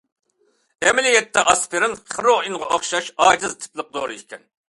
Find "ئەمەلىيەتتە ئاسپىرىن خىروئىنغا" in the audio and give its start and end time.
0.85-2.69